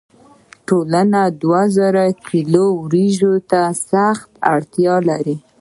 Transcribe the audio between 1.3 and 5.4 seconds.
دوه زره کیلو وریجو ته سخته اړتیا لري.